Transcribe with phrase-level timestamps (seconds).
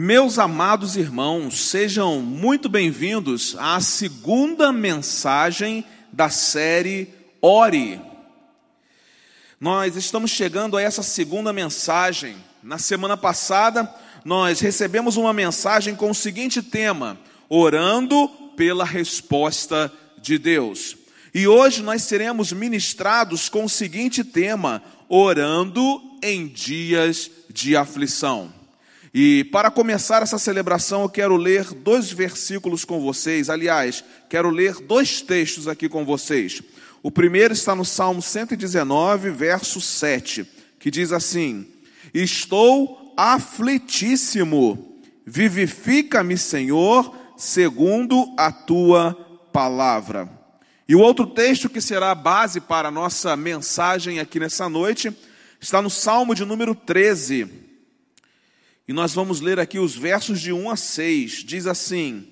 [0.00, 8.00] Meus amados irmãos, sejam muito bem-vindos à segunda mensagem da série Ore.
[9.60, 12.36] Nós estamos chegando a essa segunda mensagem.
[12.62, 13.92] Na semana passada,
[14.24, 17.18] nós recebemos uma mensagem com o seguinte tema:
[17.48, 20.96] Orando pela resposta de Deus.
[21.34, 28.57] E hoje nós seremos ministrados com o seguinte tema: Orando em dias de aflição.
[29.20, 33.50] E para começar essa celebração, eu quero ler dois versículos com vocês.
[33.50, 36.62] Aliás, quero ler dois textos aqui com vocês.
[37.02, 41.66] O primeiro está no Salmo 119, verso 7, que diz assim:
[42.14, 49.14] Estou aflitíssimo, vivifica-me, Senhor, segundo a tua
[49.52, 50.30] palavra.
[50.88, 55.12] E o outro texto que será a base para a nossa mensagem aqui nessa noite
[55.60, 57.66] está no Salmo de número 13.
[58.88, 61.44] E nós vamos ler aqui os versos de 1 a 6.
[61.44, 62.26] Diz assim: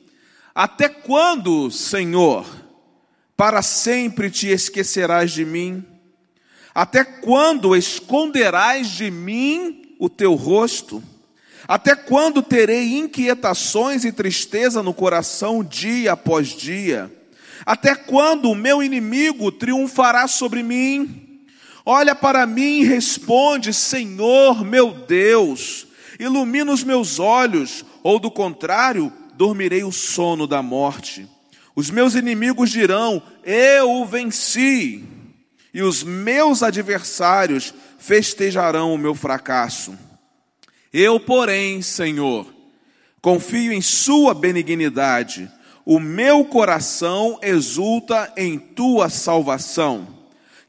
[0.55, 2.47] Até quando, Senhor,
[3.37, 5.85] para sempre te esquecerás de mim?
[6.75, 11.03] Até quando esconderás de mim o teu rosto?
[11.69, 17.13] Até quando terei inquietações e tristeza no coração dia após dia?
[17.67, 21.43] Até quando o meu inimigo triunfará sobre mim?
[21.85, 25.86] Olha para mim e responde, Senhor meu Deus,
[26.19, 31.29] ilumina os meus olhos, ou do contrário, dormirei o sono da morte.
[31.75, 35.05] Os meus inimigos dirão: Eu o venci,
[35.73, 39.97] e os meus adversários festejarão o meu fracasso.
[40.93, 42.53] Eu, porém, Senhor,
[43.21, 45.51] confio em Sua benignidade
[45.87, 50.09] o meu coração exulta em tua salvação.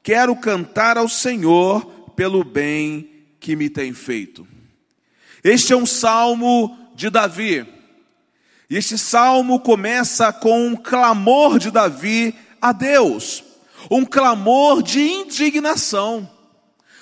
[0.04, 1.84] Quero cantar ao Senhor
[2.16, 3.10] pelo bem
[3.40, 4.48] que me tem feito.
[5.48, 7.66] Este é um salmo de Davi.
[8.70, 13.46] E este salmo começa com um clamor de Davi a Deus,
[13.90, 16.30] um clamor de indignação.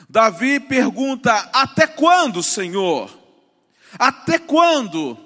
[0.07, 3.09] Davi pergunta: Até quando, Senhor?
[3.97, 5.17] Até quando?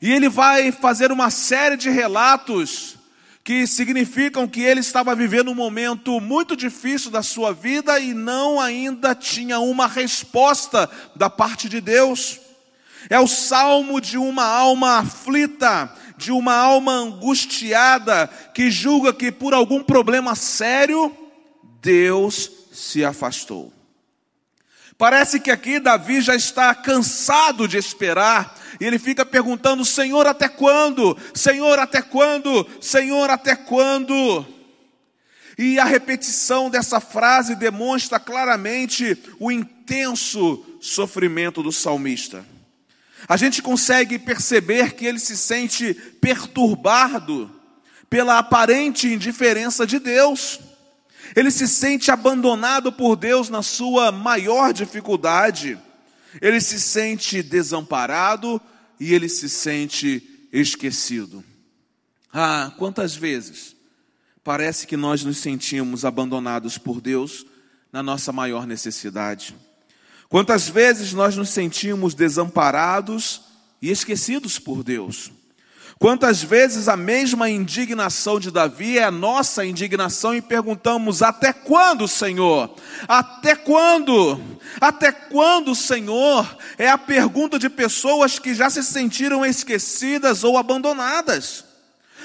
[0.00, 2.96] E ele vai fazer uma série de relatos
[3.42, 8.60] que significam que ele estava vivendo um momento muito difícil da sua vida e não
[8.60, 12.38] ainda tinha uma resposta da parte de Deus.
[13.08, 19.54] É o salmo de uma alma aflita, de uma alma angustiada, que julga que por
[19.54, 21.16] algum problema sério,
[21.80, 23.72] Deus se afastou.
[24.98, 30.46] Parece que aqui Davi já está cansado de esperar, e ele fica perguntando: Senhor, até
[30.46, 31.16] quando?
[31.32, 32.66] Senhor, até quando?
[32.82, 34.44] Senhor, até quando?
[35.56, 42.44] E a repetição dessa frase demonstra claramente o intenso sofrimento do salmista.
[43.28, 47.50] A gente consegue perceber que ele se sente perturbado
[48.08, 50.60] pela aparente indiferença de Deus.
[51.36, 55.78] Ele se sente abandonado por Deus na sua maior dificuldade.
[56.40, 58.60] Ele se sente desamparado
[58.98, 61.44] e ele se sente esquecido.
[62.32, 63.76] Ah, quantas vezes
[64.42, 67.46] parece que nós nos sentimos abandonados por Deus
[67.92, 69.54] na nossa maior necessidade.
[70.30, 73.42] Quantas vezes nós nos sentimos desamparados
[73.82, 75.32] e esquecidos por Deus.
[75.98, 82.08] Quantas vezes a mesma indignação de Davi é a nossa indignação e perguntamos: até quando,
[82.08, 82.74] Senhor?
[83.06, 84.40] Até quando?
[84.80, 86.56] Até quando, Senhor?
[86.78, 91.64] É a pergunta de pessoas que já se sentiram esquecidas ou abandonadas.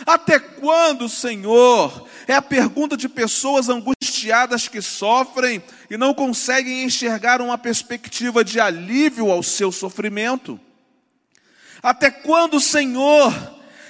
[0.05, 2.07] Até quando, Senhor?
[2.27, 8.59] É a pergunta de pessoas angustiadas que sofrem e não conseguem enxergar uma perspectiva de
[8.59, 10.59] alívio ao seu sofrimento.
[11.81, 13.31] Até quando, Senhor?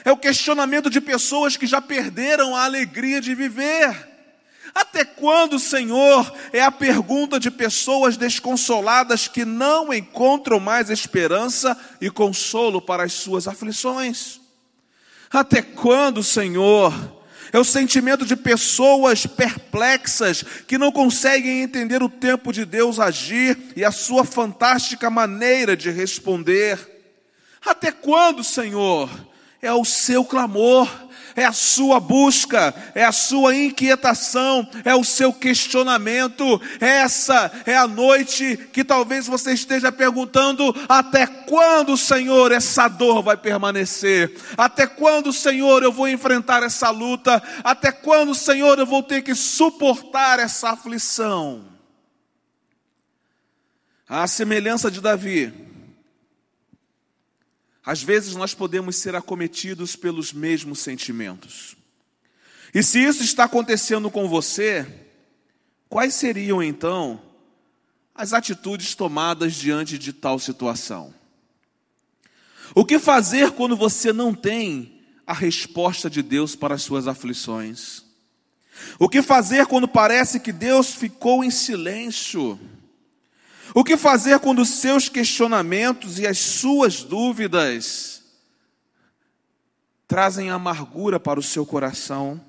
[0.04, 4.16] É o questionamento de pessoas que já perderam a alegria de viver.
[4.74, 6.32] Até quando, Senhor?
[6.52, 13.14] É a pergunta de pessoas desconsoladas que não encontram mais esperança e consolo para as
[13.14, 14.45] suas aflições.
[15.32, 16.94] Até quando, Senhor?
[17.52, 23.58] É o sentimento de pessoas perplexas que não conseguem entender o tempo de Deus agir
[23.76, 26.80] e a sua fantástica maneira de responder.
[27.62, 29.10] Até quando, Senhor?
[29.66, 30.88] é o seu clamor,
[31.36, 36.62] é a sua busca, é a sua inquietação, é o seu questionamento.
[36.80, 43.36] Essa é a noite que talvez você esteja perguntando: até quando, Senhor, essa dor vai
[43.36, 44.34] permanecer?
[44.58, 47.44] Até quando, Senhor, eu vou enfrentar essa luta?
[47.64, 51.66] Até quando, Senhor, eu vou ter que suportar essa aflição?
[54.08, 55.65] A semelhança de Davi,
[57.86, 61.78] às vezes nós podemos ser acometidos pelos mesmos sentimentos.
[62.74, 64.86] E se isso está acontecendo com você,
[65.88, 67.22] quais seriam então
[68.14, 71.14] as atitudes tomadas diante de tal situação?
[72.74, 78.04] O que fazer quando você não tem a resposta de Deus para as suas aflições?
[79.00, 82.60] O que fazer quando parece que Deus ficou em silêncio?
[83.74, 88.24] O que fazer quando os seus questionamentos e as suas dúvidas
[90.08, 92.40] trazem amargura para o seu coração?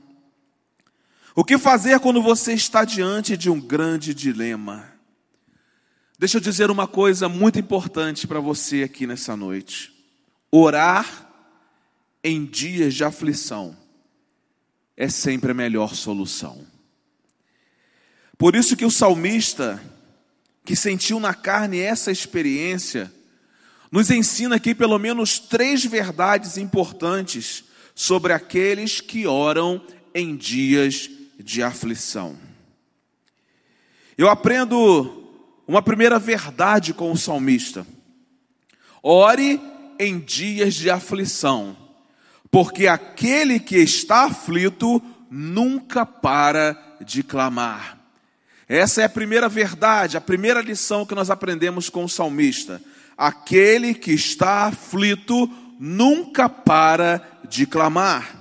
[1.34, 4.92] O que fazer quando você está diante de um grande dilema?
[6.18, 9.92] Deixa eu dizer uma coisa muito importante para você aqui nessa noite.
[10.50, 11.28] Orar
[12.24, 13.76] em dias de aflição
[14.96, 16.66] é sempre a melhor solução.
[18.38, 19.82] Por isso que o salmista,
[20.66, 23.10] que sentiu na carne essa experiência,
[23.90, 27.64] nos ensina aqui pelo menos três verdades importantes
[27.94, 29.80] sobre aqueles que oram
[30.12, 31.08] em dias
[31.38, 32.36] de aflição.
[34.18, 35.24] Eu aprendo
[35.68, 37.86] uma primeira verdade com o salmista.
[39.00, 39.60] Ore
[40.00, 41.76] em dias de aflição,
[42.50, 47.95] porque aquele que está aflito nunca para de clamar.
[48.68, 52.82] Essa é a primeira verdade, a primeira lição que nós aprendemos com o salmista.
[53.16, 55.48] Aquele que está aflito
[55.78, 58.36] nunca para de clamar.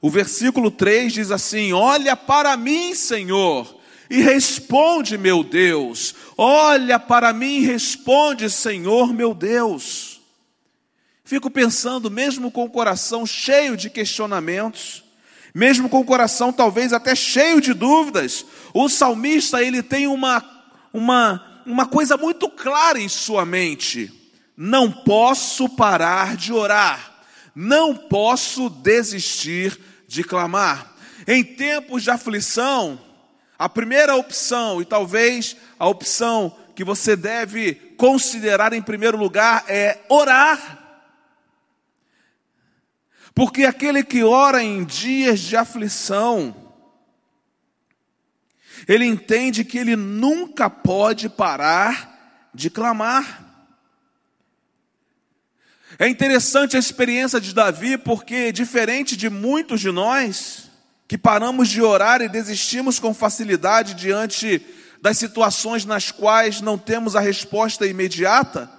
[0.00, 3.76] O versículo 3 diz assim: Olha para mim, Senhor,
[4.08, 6.14] e responde, meu Deus.
[6.38, 10.20] Olha para mim e responde, Senhor, meu Deus.
[11.24, 15.02] Fico pensando, mesmo com o coração cheio de questionamentos,
[15.52, 18.46] mesmo com o coração talvez até cheio de dúvidas,
[18.78, 20.44] o salmista ele tem uma,
[20.92, 24.12] uma, uma coisa muito clara em sua mente:
[24.54, 27.24] não posso parar de orar,
[27.54, 30.92] não posso desistir de clamar.
[31.26, 33.00] Em tempos de aflição,
[33.58, 40.00] a primeira opção, e talvez a opção que você deve considerar em primeiro lugar, é
[40.10, 41.00] orar.
[43.34, 46.65] Porque aquele que ora em dias de aflição,
[48.86, 53.44] ele entende que ele nunca pode parar de clamar.
[55.98, 60.70] É interessante a experiência de Davi, porque, diferente de muitos de nós,
[61.08, 64.64] que paramos de orar e desistimos com facilidade diante
[65.00, 68.70] das situações nas quais não temos a resposta imediata,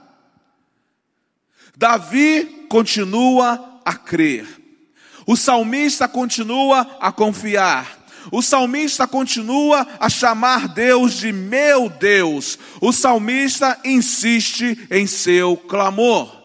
[1.75, 4.47] Davi continua a crer.
[5.25, 7.96] O salmista continua a confiar.
[8.31, 12.57] O salmista continua a chamar Deus de meu Deus.
[12.81, 16.35] O salmista insiste em seu clamor.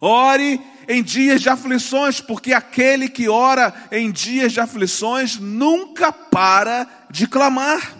[0.00, 6.88] Ore em dias de aflições, porque aquele que ora em dias de aflições nunca para
[7.10, 7.96] de clamar.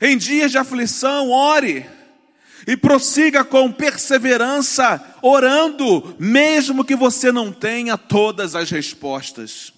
[0.00, 1.86] Em dias de aflição, ore
[2.66, 9.72] e prossiga com perseverança, orando, mesmo que você não tenha todas as respostas.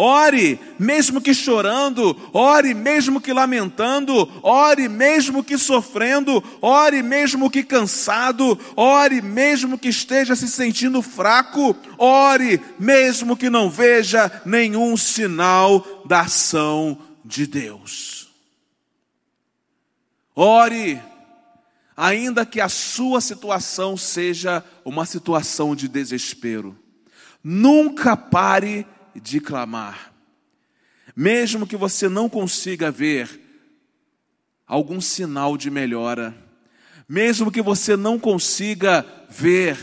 [0.00, 7.64] Ore, mesmo que chorando, ore, mesmo que lamentando, ore, mesmo que sofrendo, ore, mesmo que
[7.64, 16.04] cansado, ore, mesmo que esteja se sentindo fraco, ore, mesmo que não veja nenhum sinal
[16.06, 18.28] da ação de Deus.
[20.32, 21.02] Ore,
[22.00, 26.78] ainda que a sua situação seja uma situação de desespero.
[27.42, 28.86] Nunca pare
[29.20, 30.14] de clamar.
[31.16, 33.28] Mesmo que você não consiga ver
[34.64, 36.32] algum sinal de melhora,
[37.08, 39.76] mesmo que você não consiga ver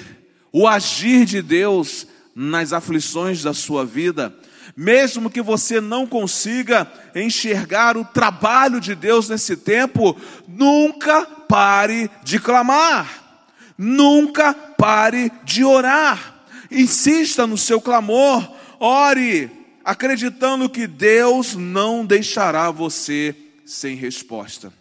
[0.53, 4.34] o agir de Deus nas aflições da sua vida,
[4.74, 10.15] mesmo que você não consiga enxergar o trabalho de Deus nesse tempo,
[10.48, 13.45] nunca pare de clamar,
[13.77, 16.45] nunca pare de orar.
[16.71, 18.49] Insista no seu clamor,
[18.79, 19.49] ore,
[19.83, 23.35] acreditando que Deus não deixará você
[23.65, 24.73] sem resposta.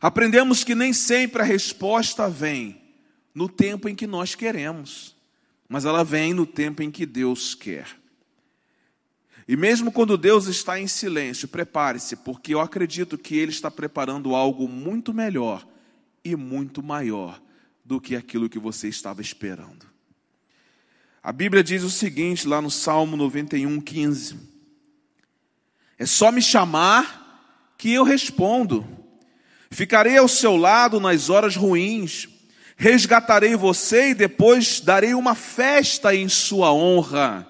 [0.00, 2.80] Aprendemos que nem sempre a resposta vem
[3.34, 5.16] no tempo em que nós queremos,
[5.68, 7.86] mas ela vem no tempo em que Deus quer.
[9.46, 14.34] E mesmo quando Deus está em silêncio, prepare-se, porque eu acredito que Ele está preparando
[14.34, 15.66] algo muito melhor
[16.24, 17.40] e muito maior
[17.84, 19.86] do que aquilo que você estava esperando.
[21.22, 24.36] A Bíblia diz o seguinte, lá no Salmo 91, 15:
[25.98, 28.86] É só me chamar que eu respondo,
[29.74, 32.28] Ficarei ao seu lado nas horas ruins,
[32.76, 37.44] resgatarei você e depois darei uma festa em sua honra.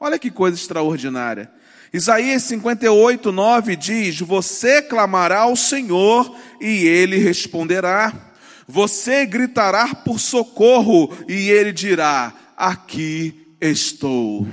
[0.00, 1.50] Olha que coisa extraordinária.
[1.92, 8.12] Isaías 58, 9 diz: Você clamará ao Senhor e ele responderá.
[8.66, 14.46] Você gritará por socorro e ele dirá: Aqui estou.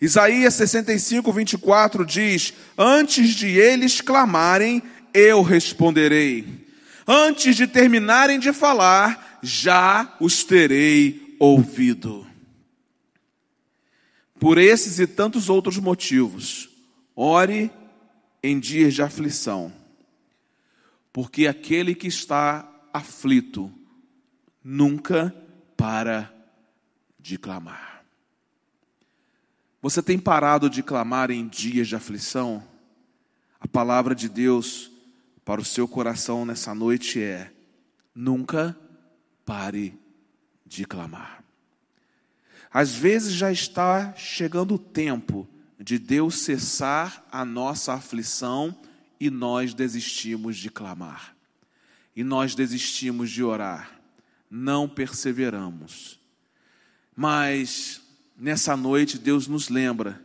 [0.00, 6.62] Isaías 65, 24 diz: Antes de eles clamarem, eu responderei.
[7.06, 12.31] Antes de terminarem de falar, já os terei ouvido.
[14.42, 16.68] Por esses e tantos outros motivos,
[17.14, 17.70] ore
[18.42, 19.72] em dias de aflição,
[21.12, 23.72] porque aquele que está aflito
[24.64, 25.32] nunca
[25.76, 26.28] para
[27.20, 28.04] de clamar.
[29.80, 32.66] Você tem parado de clamar em dias de aflição?
[33.60, 34.90] A palavra de Deus
[35.44, 37.52] para o seu coração nessa noite é:
[38.12, 38.76] nunca
[39.46, 39.96] pare
[40.66, 41.41] de clamar.
[42.72, 45.46] Às vezes já está chegando o tempo
[45.78, 48.74] de Deus cessar a nossa aflição
[49.20, 51.36] e nós desistimos de clamar.
[52.16, 54.00] E nós desistimos de orar.
[54.50, 56.18] Não perseveramos.
[57.14, 58.00] Mas
[58.36, 60.22] nessa noite Deus nos lembra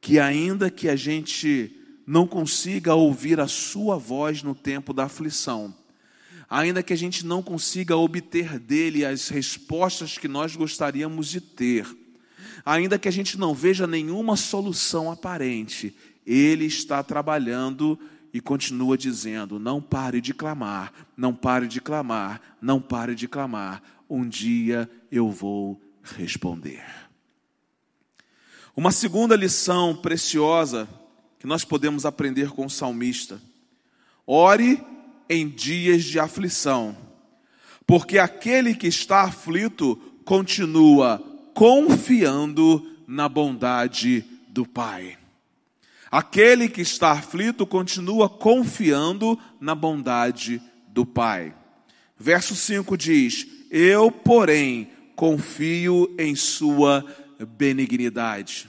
[0.00, 5.74] que ainda que a gente não consiga ouvir a sua voz no tempo da aflição,
[6.50, 11.86] ainda que a gente não consiga obter dele as respostas que nós gostaríamos de ter,
[12.66, 17.96] ainda que a gente não veja nenhuma solução aparente, ele está trabalhando
[18.34, 23.80] e continua dizendo: não pare de clamar, não pare de clamar, não pare de clamar,
[24.08, 26.84] um dia eu vou responder.
[28.76, 30.88] Uma segunda lição preciosa
[31.38, 33.40] que nós podemos aprender com o salmista.
[34.26, 34.82] Ore
[35.30, 36.96] em dias de aflição,
[37.86, 39.94] porque aquele que está aflito
[40.24, 41.22] continua
[41.54, 45.16] confiando na bondade do Pai.
[46.10, 51.54] Aquele que está aflito continua confiando na bondade do Pai.
[52.18, 57.04] Verso 5 diz: Eu, porém, confio em Sua
[57.56, 58.68] benignidade.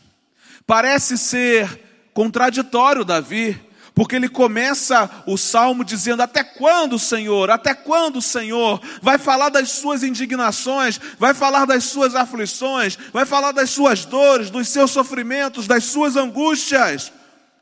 [0.68, 1.80] Parece ser
[2.13, 3.60] contraditório Davi,
[4.01, 7.51] porque ele começa o salmo dizendo: Até quando, Senhor?
[7.51, 8.81] Até quando, Senhor?
[9.00, 14.50] Vai falar das suas indignações, vai falar das suas aflições, vai falar das suas dores,
[14.50, 17.13] dos seus sofrimentos, das suas angústias.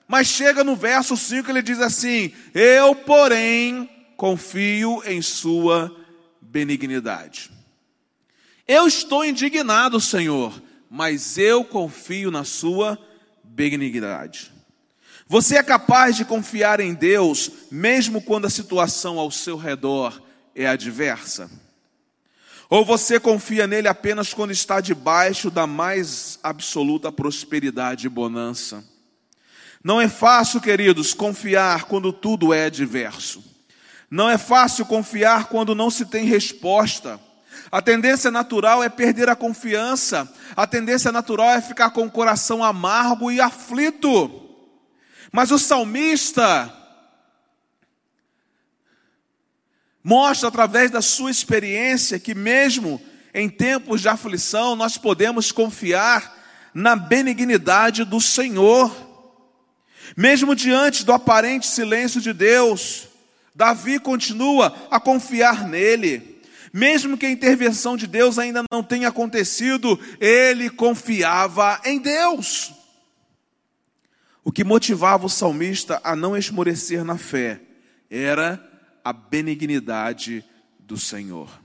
[0.08, 5.94] Mas chega no verso 5, ele diz assim: Eu, porém, confio em Sua
[6.40, 7.52] benignidade.
[8.66, 12.98] Eu estou indignado, Senhor, mas eu confio na Sua
[13.44, 14.58] benignidade.
[15.32, 20.20] Você é capaz de confiar em Deus, mesmo quando a situação ao seu redor
[20.56, 21.52] é adversa?
[22.68, 28.84] Ou você confia nele apenas quando está debaixo da mais absoluta prosperidade e bonança?
[29.84, 33.44] Não é fácil, queridos, confiar quando tudo é adverso.
[34.10, 37.20] Não é fácil confiar quando não se tem resposta.
[37.72, 40.28] A tendência natural é perder a confiança.
[40.56, 44.49] A tendência natural é ficar com o coração amargo e aflito.
[45.32, 46.74] Mas o salmista
[50.04, 53.02] mostra através da sua experiência que, mesmo
[53.34, 56.38] em tempos de aflição, nós podemos confiar
[56.74, 58.92] na benignidade do Senhor.
[60.18, 63.08] Mesmo diante do aparente silêncio de Deus,
[63.54, 66.42] Davi continua a confiar nele.
[66.74, 72.79] Mesmo que a intervenção de Deus ainda não tenha acontecido, ele confiava em Deus.
[74.50, 77.62] O que motivava o salmista a não esmorecer na fé
[78.10, 78.60] era
[79.06, 80.44] a benignidade
[80.80, 81.62] do Senhor.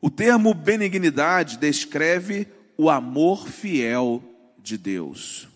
[0.00, 4.20] O termo benignidade descreve o amor fiel
[4.60, 5.46] de Deus.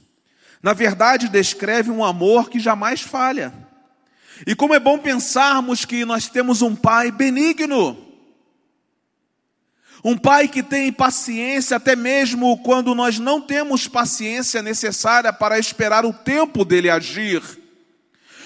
[0.62, 3.52] Na verdade, descreve um amor que jamais falha.
[4.47, 8.06] E como é bom pensarmos que nós temos um Pai benigno.
[10.09, 16.05] Um Pai que tem paciência, até mesmo quando nós não temos paciência necessária para esperar
[16.05, 17.43] o tempo dele agir.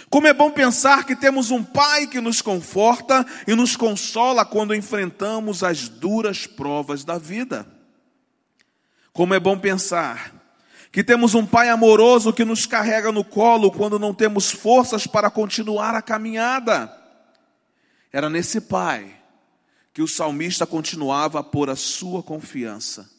[0.09, 4.75] Como é bom pensar que temos um Pai que nos conforta e nos consola quando
[4.75, 7.67] enfrentamos as duras provas da vida.
[9.13, 10.33] Como é bom pensar
[10.91, 15.29] que temos um Pai amoroso que nos carrega no colo quando não temos forças para
[15.29, 16.91] continuar a caminhada.
[18.11, 19.20] Era nesse Pai
[19.93, 23.11] que o salmista continuava a pôr a sua confiança,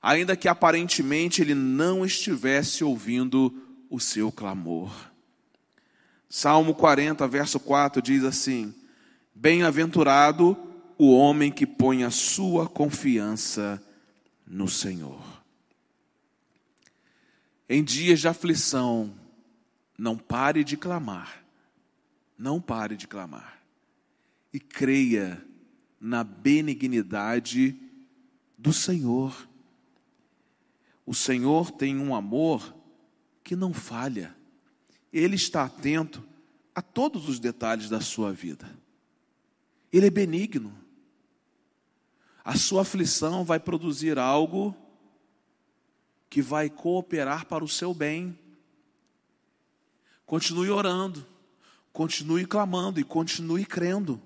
[0.00, 3.52] ainda que aparentemente ele não estivesse ouvindo
[3.90, 4.92] o seu clamor.
[6.28, 8.74] Salmo 40, verso 4 diz assim:
[9.34, 10.56] Bem-aventurado
[10.98, 13.82] o homem que põe a sua confiança
[14.46, 15.20] no Senhor.
[17.68, 19.12] Em dias de aflição,
[19.98, 21.44] não pare de clamar,
[22.38, 23.60] não pare de clamar,
[24.52, 25.42] e creia
[26.00, 27.78] na benignidade
[28.56, 29.48] do Senhor.
[31.04, 32.74] O Senhor tem um amor
[33.42, 34.36] que não falha,
[35.12, 36.26] Ele está atento
[36.74, 38.76] a todos os detalhes da sua vida,
[39.92, 40.76] Ele é benigno.
[42.44, 44.74] A sua aflição vai produzir algo
[46.30, 48.38] que vai cooperar para o seu bem.
[50.24, 51.26] Continue orando,
[51.92, 54.22] continue clamando e continue crendo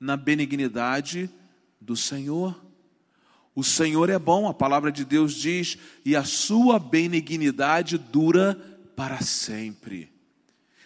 [0.00, 1.30] na benignidade
[1.80, 2.60] do Senhor.
[3.54, 8.54] O Senhor é bom, a palavra de Deus diz, e a sua benignidade dura
[8.94, 10.12] para sempre.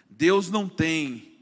[0.08, 1.32] Deus não tem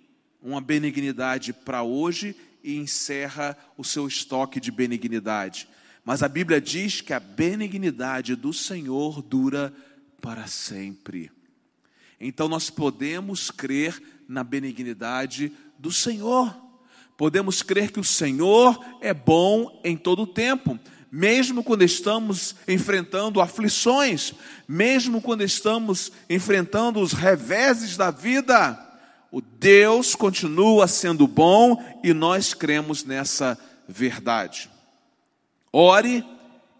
[0.43, 5.69] uma benignidade para hoje e encerra o seu estoque de benignidade.
[6.05, 9.73] Mas a Bíblia diz que a benignidade do Senhor dura
[10.21, 11.31] para sempre.
[12.19, 16.70] Então nós podemos crer na benignidade do Senhor.
[17.21, 20.81] Podemos crer que o Senhor é bom em todo o tempo,
[21.12, 24.33] mesmo quando estamos enfrentando aflições,
[24.67, 28.91] mesmo quando estamos enfrentando os reveses da vida
[29.33, 34.69] o Deus continua sendo bom e nós cremos nessa verdade.
[35.73, 36.25] Ore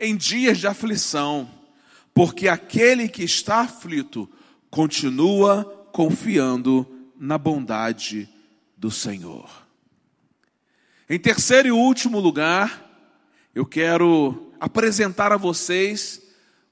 [0.01, 1.49] em dias de aflição,
[2.13, 4.29] porque aquele que está aflito
[4.69, 8.29] continua confiando na bondade
[8.77, 9.60] do Senhor.
[11.13, 12.89] Em terceiro e último lugar,
[13.53, 16.23] eu quero apresentar a vocês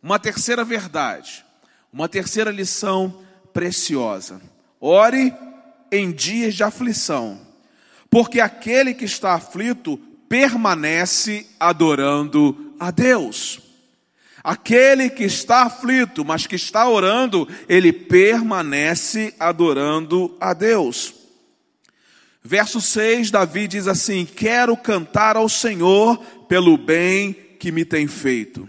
[0.01, 1.45] uma terceira verdade,
[1.93, 3.21] uma terceira lição
[3.53, 4.41] preciosa.
[4.81, 5.35] Ore
[5.91, 7.41] em dias de aflição,
[8.09, 9.97] porque aquele que está aflito
[10.29, 13.59] permanece adorando a Deus.
[14.45, 21.18] Aquele que está aflito, mas que está orando, ele permanece adorando a Deus.
[22.51, 26.17] Verso 6, Davi diz assim: Quero cantar ao Senhor
[26.49, 28.67] pelo bem que me tem feito.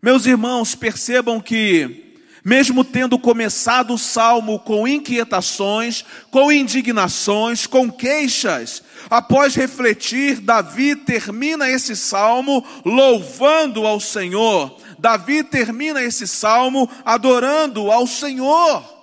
[0.00, 2.14] Meus irmãos, percebam que
[2.44, 11.68] mesmo tendo começado o salmo com inquietações, com indignações, com queixas, após refletir, Davi termina
[11.68, 14.78] esse salmo louvando ao Senhor.
[14.96, 18.93] Davi termina esse salmo adorando ao Senhor.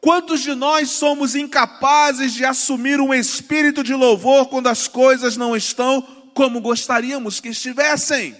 [0.00, 5.56] Quantos de nós somos incapazes de assumir um espírito de louvor quando as coisas não
[5.56, 6.02] estão
[6.34, 8.36] como gostaríamos que estivessem?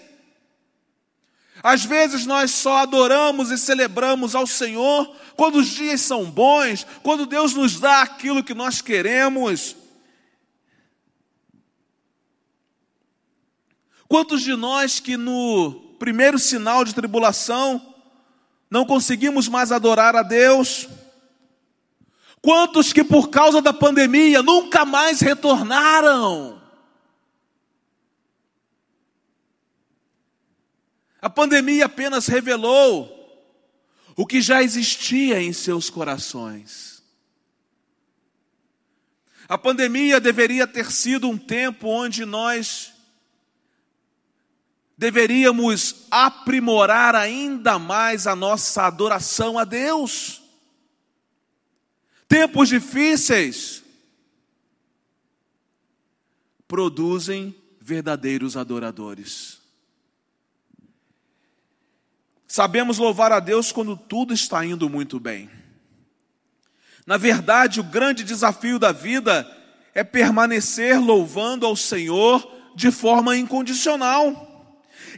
[1.63, 7.27] Às vezes nós só adoramos e celebramos ao Senhor quando os dias são bons, quando
[7.27, 9.75] Deus nos dá aquilo que nós queremos.
[14.07, 17.95] Quantos de nós que no primeiro sinal de tribulação
[18.71, 20.89] não conseguimos mais adorar a Deus?
[22.41, 26.61] Quantos que por causa da pandemia nunca mais retornaram?
[31.21, 33.15] A pandemia apenas revelou
[34.17, 37.03] o que já existia em seus corações.
[39.49, 42.93] A pandemia deveria ter sido um tempo onde nós
[44.97, 50.43] deveríamos aprimorar ainda mais a nossa adoração a Deus.
[52.29, 53.83] Tempos difíceis
[56.69, 59.59] produzem verdadeiros adoradores.
[62.47, 65.51] Sabemos louvar a Deus quando tudo está indo muito bem.
[67.07, 69.51] Na verdade, o grande desafio da vida
[69.95, 74.48] é permanecer louvando ao Senhor de forma incondicional.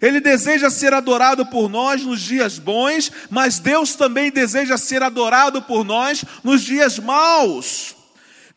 [0.01, 5.63] Ele deseja ser adorado por nós nos dias bons, mas Deus também deseja ser adorado
[5.63, 7.97] por nós nos dias maus.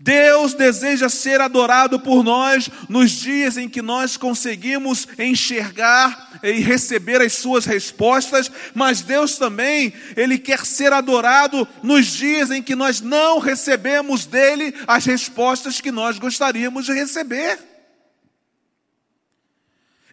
[0.04, 7.22] Deus deseja ser adorado por nós nos dias em que nós conseguimos enxergar e receber
[7.22, 13.00] as suas respostas, mas Deus também, ele quer ser adorado nos dias em que nós
[13.00, 17.73] não recebemos dele as respostas que nós gostaríamos de receber.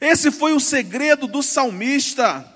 [0.01, 2.47] Esse foi o segredo do salmista.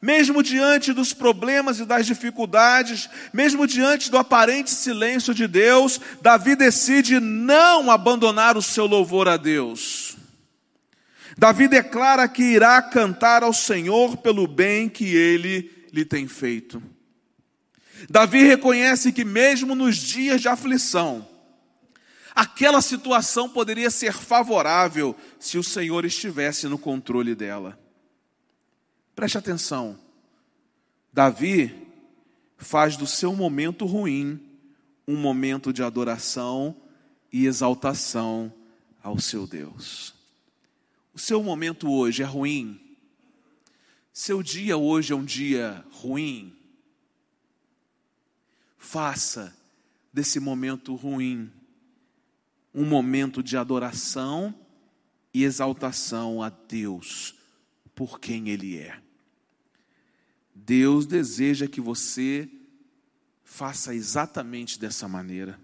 [0.00, 6.54] Mesmo diante dos problemas e das dificuldades, mesmo diante do aparente silêncio de Deus, Davi
[6.54, 10.16] decide não abandonar o seu louvor a Deus.
[11.36, 16.82] Davi declara que irá cantar ao Senhor pelo bem que ele lhe tem feito.
[18.08, 21.27] Davi reconhece que, mesmo nos dias de aflição,
[22.38, 27.76] aquela situação poderia ser favorável se o Senhor estivesse no controle dela.
[29.12, 29.98] Preste atenção.
[31.12, 31.88] Davi
[32.56, 34.40] faz do seu momento ruim
[35.04, 36.76] um momento de adoração
[37.32, 38.54] e exaltação
[39.02, 40.14] ao seu Deus.
[41.12, 42.80] O seu momento hoje é ruim?
[44.12, 46.56] Seu dia hoje é um dia ruim?
[48.76, 49.52] Faça
[50.12, 51.57] desse momento ruim
[52.74, 54.54] um momento de adoração
[55.32, 57.34] e exaltação a Deus
[57.94, 59.00] por quem Ele é.
[60.54, 62.48] Deus deseja que você
[63.44, 65.58] faça exatamente dessa maneira.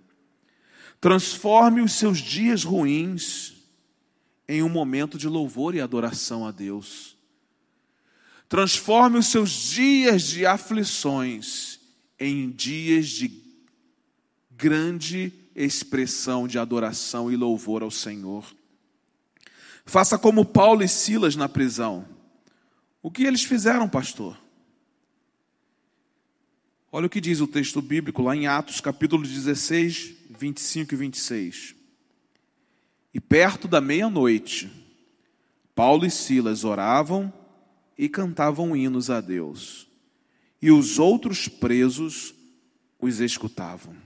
[1.00, 3.54] Transforme os seus dias ruins
[4.48, 7.16] em um momento de louvor e adoração a Deus.
[8.48, 11.80] Transforme os seus dias de aflições
[12.18, 13.42] em dias de
[14.50, 18.44] grande expressão de adoração e louvor ao Senhor.
[19.86, 22.06] Faça como Paulo e Silas na prisão.
[23.02, 24.38] O que eles fizeram, pastor?
[26.90, 31.74] Olha o que diz o texto bíblico lá em Atos, capítulo 16, 25 e 26.
[33.12, 34.70] E perto da meia-noite,
[35.74, 37.32] Paulo e Silas oravam
[37.98, 39.88] e cantavam hinos a Deus,
[40.62, 42.34] e os outros presos
[43.00, 44.03] os escutavam.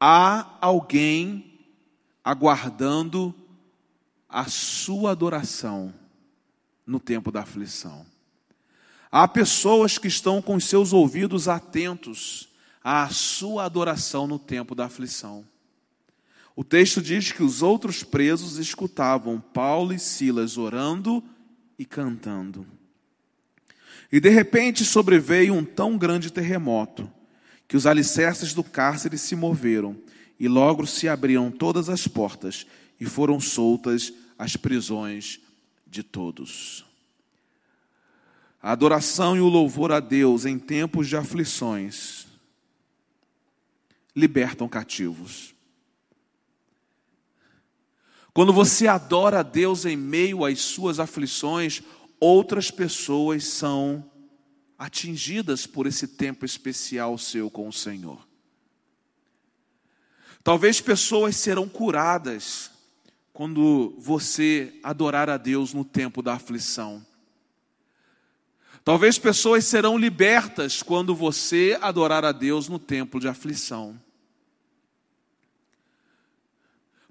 [0.00, 1.60] Há alguém
[2.22, 3.34] aguardando
[4.28, 5.92] a sua adoração
[6.86, 8.06] no tempo da aflição.
[9.10, 12.48] Há pessoas que estão com seus ouvidos atentos
[12.84, 15.44] à sua adoração no tempo da aflição.
[16.54, 21.24] O texto diz que os outros presos escutavam Paulo e Silas orando
[21.78, 22.66] e cantando.
[24.12, 27.10] E de repente sobreveio um tão grande terremoto
[27.68, 29.94] que os alicerces do cárcere se moveram
[30.40, 32.66] e logo se abriram todas as portas
[32.98, 35.38] e foram soltas as prisões
[35.86, 36.86] de todos.
[38.62, 42.26] A adoração e o louvor a Deus em tempos de aflições
[44.16, 45.54] libertam cativos.
[48.32, 51.82] Quando você adora a Deus em meio às suas aflições,
[52.18, 54.04] outras pessoas são
[54.78, 58.26] atingidas por esse tempo especial seu com o Senhor.
[60.44, 62.70] Talvez pessoas serão curadas
[63.32, 67.04] quando você adorar a Deus no tempo da aflição.
[68.84, 74.00] Talvez pessoas serão libertas quando você adorar a Deus no templo de aflição.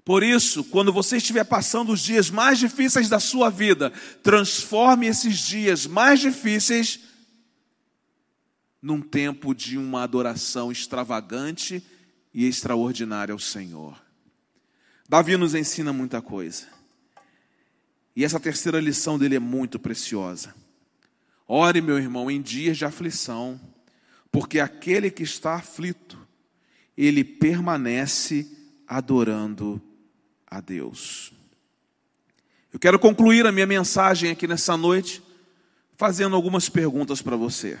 [0.04, 5.38] Por isso, quando você estiver passando os dias mais difíceis da sua vida, transforme esses
[5.38, 6.98] dias mais difíceis
[8.80, 11.82] num tempo de uma adoração extravagante
[12.32, 14.00] e extraordinária ao Senhor.
[15.08, 16.66] Davi nos ensina muita coisa.
[18.14, 20.54] E essa terceira lição dele é muito preciosa.
[21.46, 23.60] Ore, meu irmão, em dias de aflição,
[24.30, 26.18] porque aquele que está aflito,
[26.96, 28.46] ele permanece
[28.86, 29.80] adorando
[30.46, 31.32] a Deus.
[32.72, 35.22] Eu quero concluir a minha mensagem aqui nessa noite
[35.96, 37.78] fazendo algumas perguntas para você.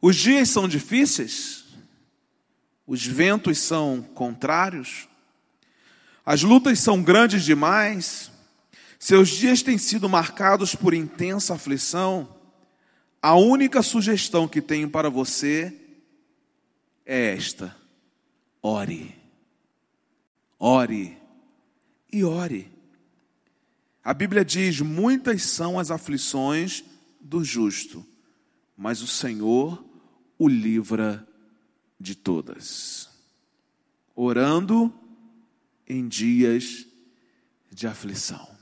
[0.00, 1.64] Os dias são difíceis?
[2.86, 5.08] Os ventos são contrários?
[6.24, 8.30] As lutas são grandes demais?
[8.98, 12.36] Seus dias têm sido marcados por intensa aflição?
[13.20, 15.74] A única sugestão que tenho para você
[17.04, 17.76] é esta:
[18.62, 19.14] ore.
[20.58, 21.16] Ore
[22.12, 22.70] e ore.
[24.02, 26.84] A Bíblia diz: muitas são as aflições
[27.20, 28.06] do justo,
[28.76, 29.84] mas o Senhor
[30.38, 31.26] o livra
[31.98, 33.08] de todas.
[34.14, 34.92] Orando
[35.88, 36.86] em dias
[37.70, 38.56] de aflição.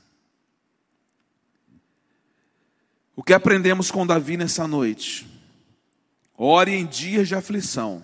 [3.15, 5.25] O que aprendemos com Davi nessa noite?
[6.37, 8.03] Ore em dias de aflição,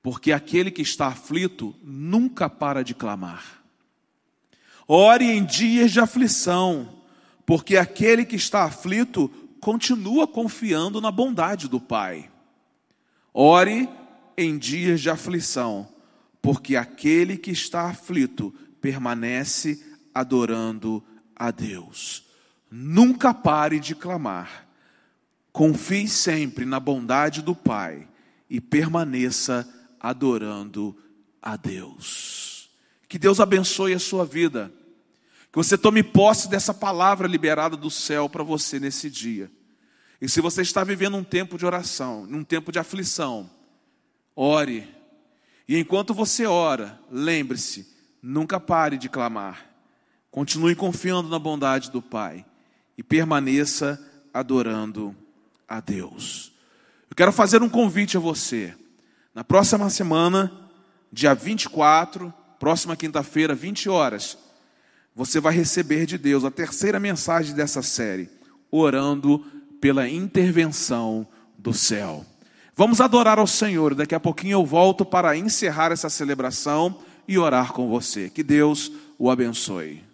[0.00, 3.64] porque aquele que está aflito nunca para de clamar.
[4.86, 7.02] Ore em dias de aflição,
[7.44, 9.30] porque aquele que está aflito
[9.60, 12.30] continua confiando na bondade do Pai.
[13.32, 13.88] Ore
[14.36, 15.88] em dias de aflição,
[16.40, 21.02] porque aquele que está aflito permanece adorando
[21.34, 22.24] a Deus.
[22.70, 24.66] Nunca pare de clamar.
[25.52, 28.06] Confie sempre na bondade do Pai
[28.48, 29.68] e permaneça
[29.98, 30.96] adorando
[31.42, 32.70] a Deus.
[33.08, 34.72] Que Deus abençoe a sua vida.
[35.50, 39.50] Que você tome posse dessa palavra liberada do céu para você nesse dia.
[40.20, 43.48] E se você está vivendo um tempo de oração, um tempo de aflição,
[44.34, 44.88] ore.
[45.66, 47.86] E enquanto você ora, lembre-se,
[48.22, 49.66] nunca pare de clamar.
[50.30, 52.44] Continue confiando na bondade do Pai
[52.96, 55.16] e permaneça adorando
[55.68, 56.52] a Deus.
[57.08, 58.74] Eu quero fazer um convite a você.
[59.34, 60.52] Na próxima semana,
[61.12, 64.36] dia 24, próxima quinta-feira, 20 horas,
[65.18, 68.30] você vai receber de Deus a terceira mensagem dessa série,
[68.70, 69.44] orando
[69.80, 71.26] pela intervenção
[71.58, 72.24] do céu.
[72.76, 73.96] Vamos adorar ao Senhor.
[73.96, 78.30] Daqui a pouquinho eu volto para encerrar essa celebração e orar com você.
[78.30, 80.07] Que Deus o abençoe.